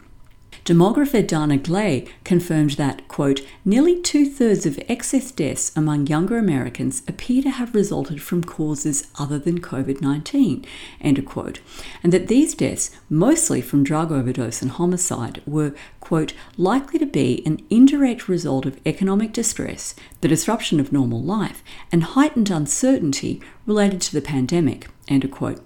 Demographer 0.63 1.25
Dana 1.25 1.57
Glei 1.57 2.07
confirmed 2.23 2.71
that, 2.71 3.07
quote, 3.07 3.41
nearly 3.65 3.99
two 3.99 4.29
thirds 4.29 4.67
of 4.67 4.79
excess 4.87 5.31
deaths 5.31 5.71
among 5.75 6.05
younger 6.05 6.37
Americans 6.37 7.01
appear 7.07 7.41
to 7.41 7.49
have 7.49 7.73
resulted 7.73 8.21
from 8.21 8.43
causes 8.43 9.07
other 9.17 9.39
than 9.39 9.59
COVID 9.59 10.01
19, 10.01 10.63
end 11.01 11.25
quote, 11.25 11.61
and 12.03 12.13
that 12.13 12.27
these 12.27 12.53
deaths, 12.53 12.91
mostly 13.09 13.59
from 13.59 13.83
drug 13.83 14.11
overdose 14.11 14.61
and 14.61 14.69
homicide, 14.71 15.41
were, 15.47 15.73
quote, 15.99 16.33
likely 16.57 16.99
to 16.99 17.07
be 17.07 17.41
an 17.43 17.59
indirect 17.71 18.27
result 18.27 18.67
of 18.67 18.79
economic 18.85 19.33
distress, 19.33 19.95
the 20.21 20.27
disruption 20.27 20.79
of 20.79 20.93
normal 20.93 21.23
life, 21.23 21.63
and 21.91 22.03
heightened 22.03 22.51
uncertainty 22.51 23.41
related 23.65 23.99
to 23.99 24.13
the 24.13 24.21
pandemic, 24.21 24.87
end 25.07 25.29
quote. 25.31 25.59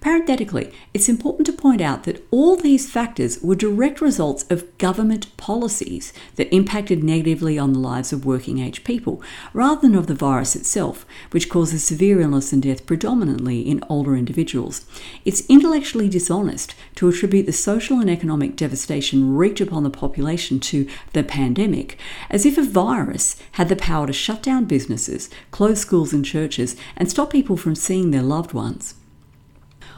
Parenthetically, 0.00 0.70
it's 0.92 1.08
important 1.08 1.46
to 1.46 1.52
point 1.52 1.80
out 1.80 2.04
that 2.04 2.22
all 2.30 2.56
these 2.56 2.90
factors 2.90 3.40
were 3.40 3.54
direct 3.54 4.02
results 4.02 4.44
of 4.50 4.76
government 4.76 5.34
policies 5.38 6.12
that 6.36 6.54
impacted 6.54 7.02
negatively 7.02 7.58
on 7.58 7.72
the 7.72 7.78
lives 7.78 8.12
of 8.12 8.26
working 8.26 8.58
age 8.58 8.84
people, 8.84 9.22
rather 9.54 9.80
than 9.80 9.94
of 9.94 10.06
the 10.06 10.14
virus 10.14 10.54
itself, 10.54 11.06
which 11.30 11.48
causes 11.48 11.82
severe 11.82 12.20
illness 12.20 12.52
and 12.52 12.62
death 12.62 12.84
predominantly 12.84 13.60
in 13.60 13.82
older 13.88 14.14
individuals. 14.14 14.84
It's 15.24 15.46
intellectually 15.48 16.10
dishonest 16.10 16.74
to 16.96 17.08
attribute 17.08 17.46
the 17.46 17.52
social 17.52 17.98
and 17.98 18.10
economic 18.10 18.56
devastation 18.56 19.34
wreaked 19.34 19.60
upon 19.62 19.84
the 19.84 19.90
population 19.90 20.60
to 20.60 20.86
the 21.14 21.22
pandemic, 21.22 21.98
as 22.28 22.44
if 22.44 22.58
a 22.58 22.62
virus 22.62 23.36
had 23.52 23.70
the 23.70 23.76
power 23.76 24.06
to 24.06 24.12
shut 24.12 24.42
down 24.42 24.66
businesses, 24.66 25.30
close 25.50 25.80
schools 25.80 26.12
and 26.12 26.24
churches, 26.24 26.76
and 26.96 27.08
stop 27.08 27.30
people 27.30 27.56
from 27.56 27.74
seeing 27.74 28.10
their 28.10 28.22
loved 28.22 28.52
ones 28.52 28.94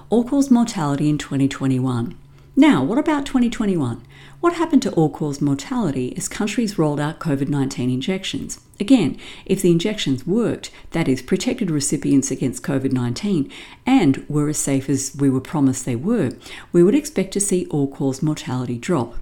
all 0.08 0.25
cause 0.25 0.50
mortality 0.50 1.08
in 1.08 1.18
2021. 1.18 2.16
Now, 2.54 2.82
what 2.82 2.98
about 2.98 3.26
2021? 3.26 4.02
What 4.40 4.54
happened 4.54 4.82
to 4.82 4.92
all 4.92 5.10
cause 5.10 5.40
mortality 5.40 6.16
as 6.16 6.28
countries 6.28 6.78
rolled 6.78 7.00
out 7.00 7.18
COVID 7.18 7.48
19 7.48 7.90
injections? 7.90 8.60
Again, 8.78 9.18
if 9.44 9.62
the 9.62 9.70
injections 9.70 10.26
worked, 10.26 10.70
that 10.92 11.08
is, 11.08 11.22
protected 11.22 11.70
recipients 11.70 12.30
against 12.30 12.62
COVID 12.62 12.92
19, 12.92 13.50
and 13.84 14.25
were 14.28 14.48
as 14.48 14.58
safe 14.58 14.88
as 14.88 15.14
we 15.18 15.28
were 15.28 15.40
promised 15.40 15.84
they 15.84 15.96
were, 15.96 16.32
we 16.72 16.82
would 16.84 16.94
expect 16.94 17.32
to 17.32 17.40
see 17.40 17.66
all 17.66 17.88
cause 17.88 18.22
mortality 18.22 18.78
drop. 18.78 19.16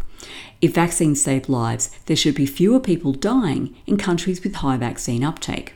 If 0.60 0.74
vaccines 0.74 1.22
save 1.22 1.48
lives, 1.48 1.90
there 2.06 2.16
should 2.16 2.34
be 2.34 2.46
fewer 2.46 2.80
people 2.80 3.12
dying 3.12 3.74
in 3.86 3.96
countries 3.96 4.44
with 4.44 4.56
high 4.56 4.76
vaccine 4.76 5.24
uptake. 5.24 5.74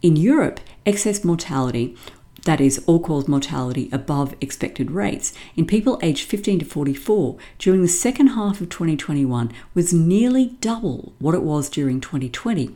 In 0.00 0.14
Europe, 0.14 0.60
excess 0.86 1.24
mortality 1.24 1.96
that 2.44 2.60
is, 2.60 2.82
all 2.86 3.00
cause 3.00 3.28
mortality 3.28 3.88
above 3.92 4.34
expected 4.40 4.90
rates, 4.90 5.32
in 5.56 5.66
people 5.66 5.98
aged 6.02 6.28
15 6.28 6.60
to 6.60 6.64
44 6.64 7.36
during 7.58 7.82
the 7.82 7.88
second 7.88 8.28
half 8.28 8.60
of 8.60 8.68
2021 8.68 9.52
was 9.74 9.92
nearly 9.92 10.56
double 10.60 11.12
what 11.18 11.34
it 11.34 11.42
was 11.42 11.68
during 11.68 12.00
2020, 12.00 12.74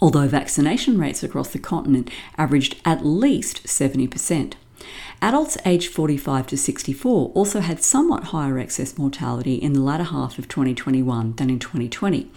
although 0.00 0.28
vaccination 0.28 0.98
rates 0.98 1.22
across 1.22 1.48
the 1.48 1.58
continent 1.58 2.10
averaged 2.38 2.76
at 2.84 3.04
least 3.04 3.64
70%. 3.64 4.54
Adults 5.22 5.56
aged 5.64 5.90
45 5.92 6.46
to 6.48 6.56
64 6.56 7.32
also 7.34 7.60
had 7.60 7.82
somewhat 7.82 8.24
higher 8.24 8.58
excess 8.58 8.98
mortality 8.98 9.54
in 9.54 9.72
the 9.72 9.80
latter 9.80 10.04
half 10.04 10.38
of 10.38 10.46
2021 10.46 11.34
than 11.36 11.48
in 11.48 11.58
2020, 11.58 12.30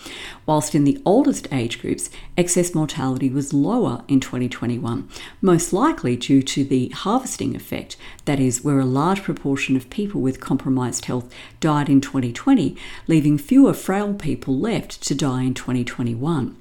whilst 0.45 0.73
in 0.73 0.85
the 0.85 1.01
oldest 1.05 1.47
age 1.51 1.81
groups, 1.81 2.09
excess 2.37 2.73
mortality 2.73 3.29
was 3.29 3.53
lower 3.53 4.03
in 4.07 4.19
2021, 4.19 5.09
most 5.41 5.73
likely 5.73 6.15
due 6.15 6.41
to 6.41 6.63
the 6.63 6.89
harvesting 6.89 7.55
effect, 7.55 7.97
that 8.25 8.39
is, 8.39 8.63
where 8.63 8.79
a 8.79 8.85
large 8.85 9.23
proportion 9.23 9.75
of 9.75 9.89
people 9.89 10.21
with 10.21 10.39
compromised 10.39 11.05
health 11.05 11.33
died 11.59 11.89
in 11.89 11.99
2020, 11.99 12.77
leaving 13.07 13.37
fewer 13.37 13.73
frail 13.73 14.13
people 14.13 14.57
left 14.57 15.01
to 15.03 15.13
die 15.13 15.43
in 15.43 15.53
2021. 15.53 16.55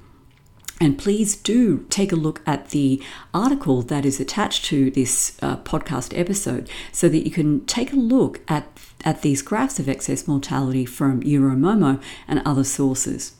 And 0.81 0.97
please 0.97 1.35
do 1.35 1.87
take 1.91 2.13
a 2.13 2.17
look 2.17 2.41
at 2.47 2.71
the 2.71 3.03
article 3.35 3.83
that 3.83 4.05
is 4.05 4.21
attached 4.21 4.65
to 4.67 4.91
this 4.91 5.37
uh, 5.43 5.57
podcast 5.59 6.17
episode 6.17 6.71
so 6.93 7.09
that 7.09 7.25
you 7.25 7.33
can 7.33 7.65
take 7.67 7.93
a 7.93 7.97
look 7.97 8.41
at, 8.47 8.69
at 9.05 9.23
these 9.23 9.43
graphs 9.43 9.81
of 9.81 9.89
excess 9.89 10.29
mortality 10.29 10.85
from 10.85 11.23
Euromomo 11.23 12.01
and 12.29 12.41
other 12.45 12.65
sources. 12.65 13.33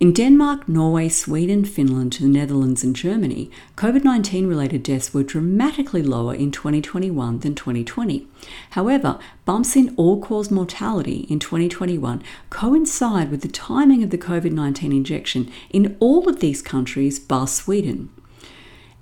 In 0.00 0.12
Denmark, 0.12 0.68
Norway, 0.68 1.08
Sweden, 1.08 1.64
Finland, 1.64 2.12
the 2.12 2.28
Netherlands, 2.28 2.84
and 2.84 2.94
Germany, 2.94 3.50
COVID 3.76 4.04
19 4.04 4.46
related 4.46 4.84
deaths 4.84 5.12
were 5.12 5.24
dramatically 5.24 6.04
lower 6.04 6.32
in 6.36 6.52
2021 6.52 7.40
than 7.40 7.56
2020. 7.56 8.28
However, 8.70 9.18
bumps 9.44 9.74
in 9.74 9.92
all 9.96 10.20
cause 10.20 10.52
mortality 10.52 11.26
in 11.28 11.40
2021 11.40 12.22
coincide 12.48 13.28
with 13.32 13.40
the 13.40 13.48
timing 13.48 14.04
of 14.04 14.10
the 14.10 14.18
COVID 14.18 14.52
19 14.52 14.92
injection 14.92 15.50
in 15.70 15.96
all 15.98 16.28
of 16.28 16.38
these 16.38 16.62
countries, 16.62 17.18
bar 17.18 17.48
Sweden. 17.48 18.10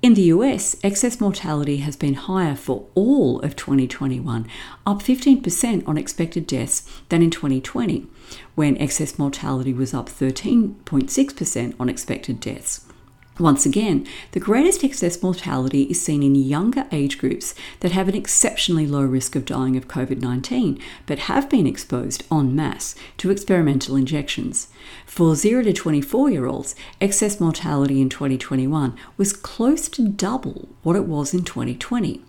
In 0.02 0.14
the 0.14 0.22
US, 0.22 0.76
excess 0.84 1.20
mortality 1.20 1.78
has 1.78 1.96
been 1.96 2.14
higher 2.14 2.54
for 2.54 2.86
all 2.94 3.40
of 3.40 3.56
2021, 3.56 4.46
up 4.86 4.98
15% 4.98 5.88
on 5.88 5.96
expected 5.96 6.46
deaths 6.46 6.86
than 7.08 7.22
in 7.22 7.30
2020, 7.30 8.06
when 8.54 8.76
excess 8.76 9.18
mortality 9.18 9.72
was 9.72 9.94
up 9.94 10.08
13.6% 10.08 11.74
on 11.80 11.88
expected 11.88 12.40
deaths. 12.40 12.84
Once 13.38 13.66
again, 13.66 14.06
the 14.32 14.40
greatest 14.40 14.82
excess 14.82 15.22
mortality 15.22 15.82
is 15.82 16.00
seen 16.00 16.22
in 16.22 16.34
younger 16.34 16.86
age 16.90 17.18
groups 17.18 17.54
that 17.80 17.92
have 17.92 18.08
an 18.08 18.14
exceptionally 18.14 18.86
low 18.86 19.02
risk 19.02 19.36
of 19.36 19.44
dying 19.44 19.76
of 19.76 19.86
COVID 19.86 20.22
19, 20.22 20.80
but 21.04 21.18
have 21.18 21.50
been 21.50 21.66
exposed 21.66 22.24
en 22.32 22.56
masse 22.56 22.94
to 23.18 23.30
experimental 23.30 23.94
injections. 23.94 24.68
For 25.04 25.34
0 25.34 25.64
to 25.64 25.74
24 25.74 26.30
year 26.30 26.46
olds, 26.46 26.74
excess 26.98 27.38
mortality 27.38 28.00
in 28.00 28.08
2021 28.08 28.96
was 29.18 29.34
close 29.34 29.90
to 29.90 30.08
double 30.08 30.70
what 30.82 30.96
it 30.96 31.04
was 31.04 31.34
in 31.34 31.44
2020. 31.44 32.22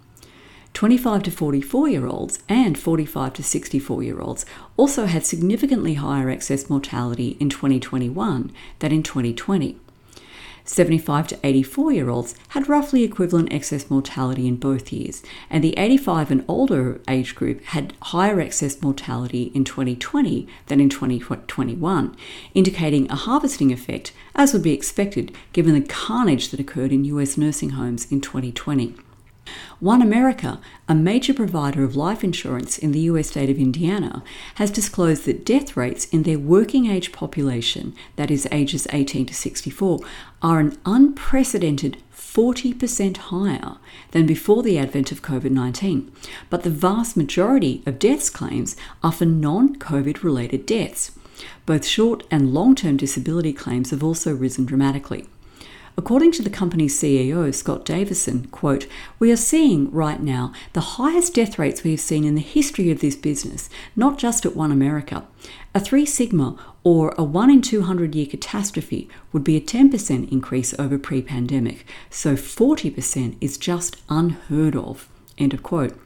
25 0.73 1.23
to 1.23 1.31
44 1.31 1.87
year 1.87 2.05
olds 2.05 2.39
and 2.49 2.77
45 2.77 3.33
to 3.33 3.43
64 3.43 4.03
year 4.03 4.19
olds 4.19 4.45
also 4.75 5.05
had 5.05 5.25
significantly 5.25 5.93
higher 5.93 6.29
excess 6.29 6.69
mortality 6.69 7.37
in 7.39 7.49
2021 7.49 8.51
than 8.79 8.91
in 8.91 9.03
2020. 9.03 9.79
75 10.69 11.27
to 11.27 11.39
84 11.43 11.91
year 11.93 12.09
olds 12.09 12.35
had 12.49 12.67
roughly 12.67 13.03
equivalent 13.03 13.51
excess 13.53 13.89
mortality 13.89 14.47
in 14.47 14.57
both 14.57 14.91
years, 14.91 15.23
and 15.49 15.63
the 15.63 15.77
85 15.77 16.29
and 16.31 16.45
older 16.47 17.01
age 17.07 17.35
group 17.35 17.63
had 17.63 17.93
higher 18.01 18.39
excess 18.39 18.81
mortality 18.81 19.51
in 19.53 19.63
2020 19.63 20.47
than 20.67 20.79
in 20.79 20.89
2021, 20.89 22.15
indicating 22.53 23.09
a 23.09 23.15
harvesting 23.15 23.71
effect, 23.71 24.11
as 24.35 24.53
would 24.53 24.63
be 24.63 24.73
expected 24.73 25.35
given 25.53 25.73
the 25.73 25.81
carnage 25.81 26.49
that 26.49 26.59
occurred 26.59 26.91
in 26.91 27.05
US 27.05 27.37
nursing 27.37 27.71
homes 27.71 28.11
in 28.11 28.21
2020. 28.21 28.95
One 29.79 30.01
America, 30.01 30.59
a 30.87 30.95
major 30.95 31.33
provider 31.33 31.83
of 31.83 31.95
life 31.95 32.23
insurance 32.23 32.77
in 32.77 32.91
the 32.91 33.01
US 33.01 33.27
state 33.27 33.49
of 33.49 33.57
Indiana, 33.57 34.23
has 34.55 34.71
disclosed 34.71 35.25
that 35.25 35.45
death 35.45 35.77
rates 35.77 36.05
in 36.05 36.23
their 36.23 36.39
working 36.39 36.87
age 36.87 37.11
population, 37.11 37.93
that 38.15 38.31
is 38.31 38.47
ages 38.51 38.87
18 38.91 39.27
to 39.27 39.33
64, 39.33 39.99
are 40.41 40.59
an 40.59 40.77
unprecedented 40.85 41.97
40% 42.15 43.17
higher 43.17 43.77
than 44.11 44.25
before 44.25 44.63
the 44.63 44.77
advent 44.77 45.11
of 45.11 45.21
COVID 45.21 45.51
19. 45.51 46.11
But 46.49 46.63
the 46.63 46.69
vast 46.69 47.17
majority 47.17 47.81
of 47.85 47.99
deaths 47.99 48.29
claims 48.29 48.75
are 49.03 49.11
for 49.11 49.25
non 49.25 49.75
COVID 49.77 50.23
related 50.23 50.65
deaths. 50.65 51.11
Both 51.65 51.85
short 51.85 52.23
and 52.31 52.53
long 52.53 52.75
term 52.75 52.97
disability 52.97 53.53
claims 53.53 53.91
have 53.91 54.03
also 54.03 54.33
risen 54.35 54.65
dramatically. 54.65 55.25
According 55.99 56.31
to 56.33 56.43
the 56.43 56.51
company's 56.51 56.97
CEO, 56.97 57.51
Scott 57.53 57.83
Davison, 57.83 58.45
quote, 58.51 58.85
we 59.17 59.31
are 59.31 59.35
seeing 59.35 59.91
right 59.91 60.21
now 60.21 60.53
the 60.73 60.93
highest 60.95 61.33
death 61.33 61.57
rates 61.57 61.83
we 61.83 61.89
have 61.89 61.99
seen 61.99 62.23
in 62.23 62.35
the 62.35 62.41
history 62.41 62.91
of 62.91 62.99
this 63.01 63.15
business, 63.15 63.67
not 63.95 64.19
just 64.19 64.45
at 64.45 64.55
One 64.55 64.71
America. 64.71 65.25
A 65.73 65.79
3 65.79 66.05
sigma 66.05 66.55
or 66.83 67.15
a 67.17 67.23
1 67.23 67.49
in 67.49 67.61
200 67.63 68.13
year 68.13 68.27
catastrophe 68.27 69.09
would 69.33 69.43
be 69.43 69.57
a 69.57 69.61
10% 69.61 70.31
increase 70.31 70.77
over 70.77 70.99
pre 70.99 71.23
pandemic, 71.23 71.83
so 72.11 72.35
40% 72.35 73.35
is 73.41 73.57
just 73.57 73.97
unheard 74.07 74.75
of. 74.75 75.09
End 75.39 75.55
of 75.55 75.63
quote. 75.63 75.97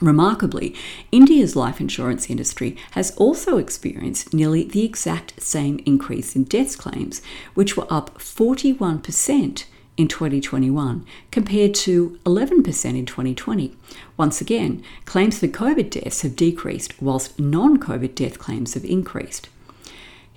Remarkably, 0.00 0.74
India's 1.10 1.56
life 1.56 1.80
insurance 1.80 2.30
industry 2.30 2.76
has 2.92 3.10
also 3.16 3.58
experienced 3.58 4.32
nearly 4.32 4.62
the 4.62 4.84
exact 4.84 5.42
same 5.42 5.80
increase 5.84 6.36
in 6.36 6.44
death 6.44 6.78
claims, 6.78 7.20
which 7.54 7.76
were 7.76 7.92
up 7.92 8.16
41% 8.18 9.64
in 9.96 10.06
2021 10.06 11.04
compared 11.32 11.74
to 11.74 12.18
11% 12.24 12.96
in 12.96 13.06
2020. 13.06 13.76
Once 14.16 14.40
again, 14.40 14.82
claims 15.04 15.40
for 15.40 15.48
COVID 15.48 15.90
deaths 15.90 16.22
have 16.22 16.36
decreased 16.36 17.02
whilst 17.02 17.38
non 17.40 17.78
COVID 17.78 18.14
death 18.14 18.38
claims 18.38 18.74
have 18.74 18.84
increased. 18.84 19.48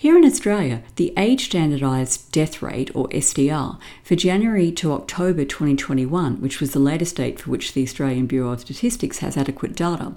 Here 0.02 0.18
in 0.18 0.26
Australia, 0.26 0.82
the 0.96 1.14
age 1.16 1.46
standardised 1.46 2.32
death 2.32 2.64
rate, 2.64 2.90
or 2.96 3.08
SDR, 3.10 3.78
for 4.04 4.16
January 4.16 4.72
to 4.72 4.94
October 4.94 5.46
2021, 5.46 6.42
which 6.42 6.60
was 6.60 6.72
the 6.72 6.80
latest 6.80 7.18
date 7.18 7.40
for 7.40 7.52
which 7.52 7.74
the 7.74 7.84
Australian 7.84 8.26
Bureau 8.26 8.50
of 8.50 8.62
Statistics 8.62 9.20
has 9.20 9.38
adequate 9.38 9.76
data, 9.76 10.16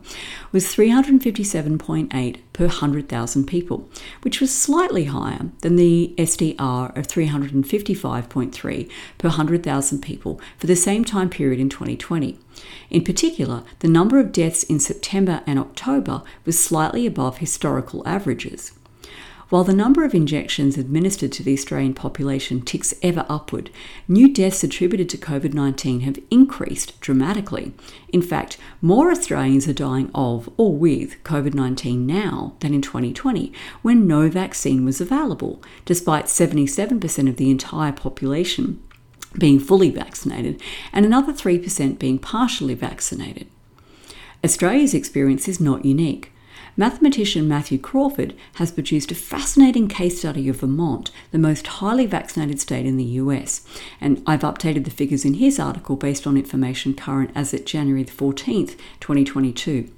was 0.52 0.74
357.8 0.74 2.38
per 2.54 2.64
100,000 2.64 3.46
people, 3.46 3.86
which 4.22 4.40
was 4.40 4.56
slightly 4.56 5.04
higher 5.04 5.50
than 5.60 5.76
the 5.76 6.14
SDR 6.16 6.96
of 6.96 7.06
355.3 7.06 8.90
per 9.18 9.28
100,000 9.28 10.00
people 10.00 10.40
for 10.56 10.66
the 10.66 10.76
same 10.76 11.04
time 11.04 11.28
period 11.28 11.60
in 11.60 11.68
2020. 11.68 12.38
In 12.88 13.04
particular, 13.04 13.62
the 13.80 13.88
number 13.88 14.18
of 14.18 14.32
deaths 14.32 14.62
in 14.62 14.80
September 14.80 15.42
and 15.46 15.58
October 15.58 16.22
was 16.46 16.58
slightly 16.58 17.04
above 17.04 17.36
historical 17.36 18.02
averages. 18.08 18.72
While 19.54 19.62
the 19.62 19.72
number 19.72 20.04
of 20.04 20.16
injections 20.16 20.76
administered 20.76 21.30
to 21.30 21.44
the 21.44 21.52
Australian 21.52 21.94
population 21.94 22.62
ticks 22.62 22.92
ever 23.04 23.24
upward, 23.28 23.70
new 24.08 24.28
deaths 24.28 24.64
attributed 24.64 25.08
to 25.10 25.16
COVID 25.16 25.54
19 25.54 26.00
have 26.00 26.18
increased 26.28 27.00
dramatically. 27.00 27.72
In 28.08 28.20
fact, 28.20 28.58
more 28.82 29.12
Australians 29.12 29.68
are 29.68 29.72
dying 29.72 30.10
of 30.12 30.50
or 30.56 30.76
with 30.76 31.22
COVID 31.22 31.54
19 31.54 32.04
now 32.04 32.54
than 32.58 32.74
in 32.74 32.82
2020, 32.82 33.52
when 33.82 34.08
no 34.08 34.28
vaccine 34.28 34.84
was 34.84 35.00
available, 35.00 35.62
despite 35.84 36.24
77% 36.24 37.28
of 37.28 37.36
the 37.36 37.48
entire 37.48 37.92
population 37.92 38.82
being 39.38 39.60
fully 39.60 39.90
vaccinated 39.90 40.60
and 40.92 41.06
another 41.06 41.32
3% 41.32 41.96
being 42.00 42.18
partially 42.18 42.74
vaccinated. 42.74 43.46
Australia's 44.44 44.94
experience 44.94 45.46
is 45.46 45.60
not 45.60 45.84
unique. 45.84 46.32
Mathematician 46.76 47.46
Matthew 47.46 47.78
Crawford 47.78 48.34
has 48.54 48.72
produced 48.72 49.12
a 49.12 49.14
fascinating 49.14 49.86
case 49.86 50.18
study 50.18 50.48
of 50.48 50.56
Vermont, 50.56 51.12
the 51.30 51.38
most 51.38 51.68
highly 51.68 52.04
vaccinated 52.04 52.60
state 52.60 52.84
in 52.84 52.96
the 52.96 53.04
US, 53.04 53.64
and 54.00 54.20
I've 54.26 54.40
updated 54.40 54.84
the 54.84 54.90
figures 54.90 55.24
in 55.24 55.34
his 55.34 55.60
article 55.60 55.94
based 55.94 56.26
on 56.26 56.36
information 56.36 56.92
current 56.92 57.30
as 57.32 57.54
at 57.54 57.64
January 57.64 58.04
14th, 58.04 58.76
2022. 58.98 59.88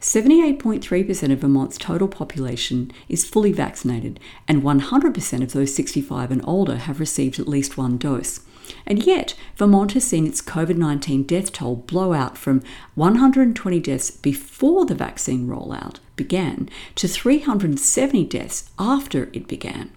78.3% 0.00 1.32
of 1.32 1.38
Vermont's 1.38 1.78
total 1.78 2.08
population 2.08 2.90
is 3.08 3.28
fully 3.28 3.52
vaccinated, 3.52 4.18
and 4.48 4.64
100% 4.64 5.42
of 5.44 5.52
those 5.52 5.72
65 5.72 6.32
and 6.32 6.44
older 6.44 6.76
have 6.76 6.98
received 6.98 7.38
at 7.38 7.46
least 7.46 7.76
one 7.76 7.96
dose. 7.96 8.40
And 8.86 9.04
yet, 9.04 9.34
Vermont 9.56 9.92
has 9.92 10.04
seen 10.04 10.26
its 10.26 10.42
COVID 10.42 10.76
19 10.76 11.24
death 11.24 11.52
toll 11.52 11.76
blow 11.76 12.12
out 12.12 12.36
from 12.36 12.62
120 12.94 13.80
deaths 13.80 14.10
before 14.10 14.84
the 14.84 14.94
vaccine 14.94 15.46
rollout 15.46 15.98
began 16.16 16.68
to 16.96 17.08
370 17.08 18.24
deaths 18.24 18.70
after 18.78 19.30
it 19.32 19.48
began. 19.48 19.90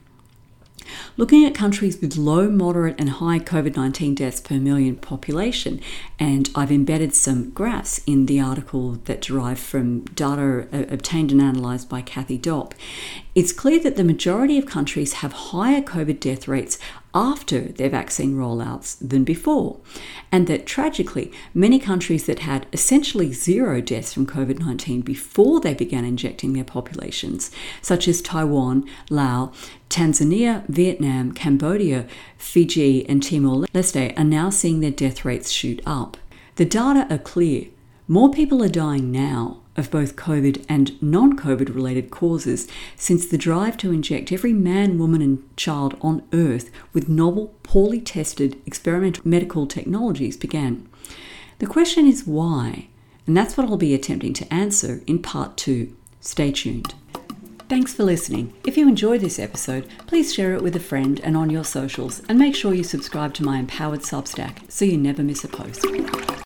Looking 1.15 1.45
at 1.45 1.53
countries 1.55 1.99
with 2.01 2.17
low, 2.17 2.49
moderate, 2.49 2.95
and 2.99 3.09
high 3.09 3.39
COVID 3.39 3.75
19 3.75 4.15
deaths 4.15 4.41
per 4.41 4.55
million 4.55 4.95
population, 4.95 5.79
and 6.19 6.49
I've 6.55 6.71
embedded 6.71 7.13
some 7.13 7.51
graphs 7.51 8.01
in 8.05 8.25
the 8.25 8.39
article 8.39 8.93
that 9.05 9.21
derive 9.21 9.59
from 9.59 10.01
data 10.05 10.67
uh, 10.73 10.85
obtained 10.93 11.31
and 11.31 11.41
analysed 11.41 11.89
by 11.89 12.01
Kathy 12.01 12.37
Dopp, 12.37 12.73
it's 13.35 13.51
clear 13.51 13.79
that 13.79 13.95
the 13.95 14.03
majority 14.03 14.59
of 14.59 14.67
countries 14.67 15.13
have 15.13 15.33
higher 15.33 15.81
COVID 15.81 16.19
death 16.19 16.47
rates 16.47 16.77
after 17.15 17.61
their 17.61 17.89
vaccine 17.89 18.35
rollouts 18.35 18.95
than 18.99 19.23
before, 19.23 19.79
and 20.31 20.45
that 20.45 20.67
tragically, 20.67 21.31
many 21.53 21.79
countries 21.79 22.27
that 22.27 22.39
had 22.39 22.67
essentially 22.71 23.33
zero 23.33 23.81
deaths 23.81 24.13
from 24.13 24.27
COVID 24.27 24.59
19 24.59 25.01
before 25.01 25.59
they 25.59 25.73
began 25.73 26.05
injecting 26.05 26.53
their 26.53 26.63
populations, 26.63 27.49
such 27.81 28.07
as 28.07 28.21
Taiwan, 28.21 28.87
Laos, 29.09 29.55
Tanzania, 29.89 30.67
Vietnam, 30.67 31.31
Cambodia, 31.31 32.05
Fiji, 32.37 33.07
and 33.09 33.23
Timor 33.23 33.65
Leste, 33.73 34.17
are 34.17 34.23
now 34.23 34.51
seeing 34.51 34.79
their 34.79 34.91
death 34.91 35.25
rates 35.25 35.49
shoot 35.49 35.81
up. 35.87 36.17
The 36.55 36.65
data 36.65 37.07
are 37.09 37.17
clear. 37.17 37.65
More 38.07 38.29
people 38.29 38.61
are 38.61 38.69
dying 38.69 39.11
now 39.11 39.62
of 39.75 39.91
both 39.91 40.15
COVID 40.15 40.65
and 40.69 41.01
non 41.01 41.37
COVID 41.37 41.73
related 41.73 42.11
causes 42.11 42.67
since 42.95 43.25
the 43.25 43.37
drive 43.37 43.77
to 43.77 43.91
inject 43.91 44.31
every 44.31 44.53
man, 44.53 44.97
woman, 44.97 45.21
and 45.21 45.43
child 45.57 45.97
on 46.01 46.23
Earth 46.31 46.69
with 46.93 47.09
novel, 47.09 47.53
poorly 47.63 47.99
tested 47.99 48.61
experimental 48.65 49.27
medical 49.27 49.65
technologies 49.65 50.37
began. 50.37 50.87
The 51.59 51.67
question 51.67 52.07
is 52.07 52.27
why, 52.27 52.87
and 53.25 53.35
that's 53.35 53.57
what 53.57 53.67
I'll 53.67 53.77
be 53.77 53.93
attempting 53.93 54.33
to 54.33 54.53
answer 54.53 55.01
in 55.07 55.19
part 55.19 55.57
two. 55.57 55.95
Stay 56.19 56.51
tuned. 56.51 56.93
Thanks 57.69 57.93
for 57.93 58.03
listening. 58.03 58.53
If 58.65 58.77
you 58.77 58.87
enjoyed 58.87 59.21
this 59.21 59.39
episode, 59.39 59.87
please 60.05 60.33
share 60.33 60.53
it 60.53 60.61
with 60.61 60.75
a 60.75 60.79
friend 60.79 61.19
and 61.23 61.35
on 61.35 61.49
your 61.49 61.63
socials, 61.63 62.21
and 62.29 62.37
make 62.37 62.55
sure 62.55 62.73
you 62.73 62.83
subscribe 62.83 63.33
to 63.35 63.43
my 63.43 63.57
empowered 63.57 64.01
Substack 64.01 64.69
so 64.71 64.85
you 64.85 64.97
never 64.97 65.23
miss 65.23 65.43
a 65.43 65.47
post. 65.47 65.85